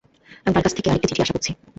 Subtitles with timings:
[0.45, 1.51] আমি তার কাছ থেকে আর একটি চিঠি আশা করছি।